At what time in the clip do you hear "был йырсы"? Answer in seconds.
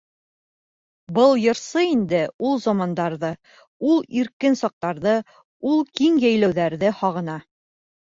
1.17-1.81